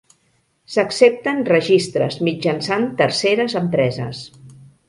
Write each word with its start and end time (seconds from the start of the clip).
S'accepten 0.75 1.43
registres 1.51 2.19
mitjançant 2.31 2.91
terceres 3.03 3.57
empreses. 3.65 4.27